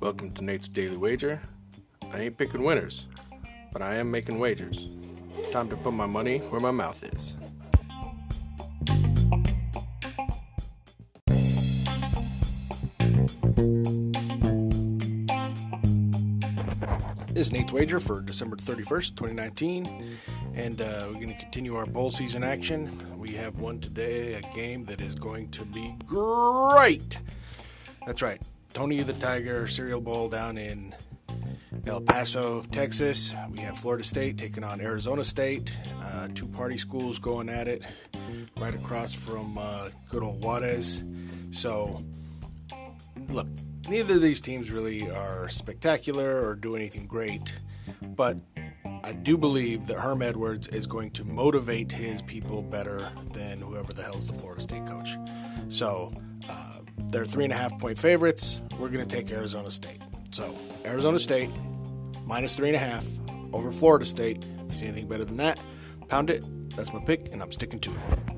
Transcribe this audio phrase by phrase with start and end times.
[0.00, 1.40] Welcome to Nate's Daily Wager.
[2.12, 3.06] I ain't picking winners,
[3.72, 4.88] but I am making wagers.
[5.52, 7.36] Time to put my money where my mouth is.
[17.38, 20.18] Is Nate's Wager for December 31st, 2019,
[20.54, 22.90] and uh, we're going to continue our bowl season action.
[23.16, 27.20] We have one today, a game that is going to be great.
[28.04, 28.42] That's right,
[28.72, 30.92] Tony the Tiger Cereal Bowl down in
[31.86, 33.32] El Paso, Texas.
[33.52, 35.72] We have Florida State taking on Arizona State.
[36.02, 37.86] Uh, two party schools going at it
[38.56, 41.04] right across from uh, good old Juarez.
[41.52, 42.02] So,
[43.28, 43.46] look,
[43.88, 47.58] neither of these teams really are spectacular or do anything great,
[48.02, 48.36] but
[49.02, 53.92] I do believe that Herm Edwards is going to motivate his people better than whoever
[53.92, 55.16] the hell is the Florida State coach.
[55.68, 56.12] So,
[56.48, 56.80] uh,
[57.10, 58.60] they're three and a half point favorites.
[58.78, 60.00] We're going to take Arizona State.
[60.30, 61.50] So, Arizona State
[62.26, 63.06] minus three and a half
[63.52, 64.44] over Florida State.
[64.66, 65.58] If you see anything better than that,
[66.08, 66.44] pound it.
[66.76, 68.37] That's my pick, and I'm sticking to it.